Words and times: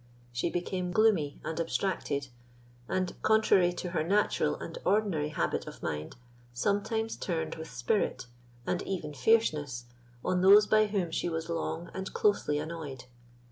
She 0.33 0.49
became 0.49 0.91
gloomy 0.91 1.39
and 1.43 1.59
abstracted, 1.59 2.29
and, 2.89 3.13
contrary 3.21 3.71
to 3.73 3.91
her 3.91 4.03
natural 4.03 4.55
and 4.55 4.75
ordinary 4.83 5.29
habit 5.29 5.67
of 5.67 5.83
mind, 5.83 6.15
sometimes 6.55 7.15
turned 7.15 7.53
with 7.53 7.69
spirit, 7.69 8.25
and 8.65 8.81
even 8.81 9.13
fierceness, 9.13 9.85
on 10.25 10.41
those 10.41 10.65
by 10.65 10.87
whom 10.87 11.11
she 11.11 11.29
was 11.29 11.49
long 11.49 11.91
and 11.93 12.11
closely 12.15 12.57
annoyed. 12.57 13.03